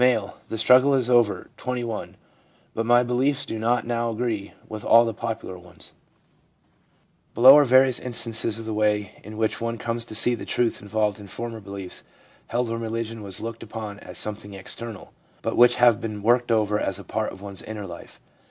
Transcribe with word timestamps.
* 0.01 0.47
The 0.49 0.57
struggle 0.57 0.95
is 0.95 1.11
over 1.11 1.51
(21), 1.57 2.17
but 2.73 2.87
my 2.87 3.03
beliefs 3.03 3.45
do 3.45 3.59
not 3.59 3.85
now 3.85 4.09
agree 4.09 4.51
with 4.67 4.83
all 4.83 5.05
the 5.05 5.13
popular 5.13 5.59
ones/ 5.59 5.93
Below 7.35 7.59
are 7.59 7.65
various 7.65 7.99
instances 7.99 8.57
of 8.57 8.65
the 8.65 8.73
way 8.73 9.21
in 9.23 9.37
which 9.37 9.61
one 9.61 9.77
comes 9.77 10.03
to 10.05 10.15
see 10.15 10.33
the 10.33 10.43
truth 10.43 10.81
involved 10.81 11.19
in 11.19 11.27
former 11.27 11.59
beliefs 11.59 12.01
held 12.47 12.69
when 12.69 12.81
religion 12.81 13.21
was 13.21 13.41
looked 13.41 13.61
upon 13.61 13.99
as 13.99 14.17
something 14.17 14.55
external, 14.55 15.13
but 15.43 15.55
which 15.55 15.75
have 15.75 16.01
been 16.01 16.23
worked 16.23 16.49
over 16.51 16.79
as 16.79 16.97
a 16.97 17.03
part 17.03 17.31
of 17.31 17.39
one's 17.43 17.61
inner 17.61 17.85
life. 17.85 18.19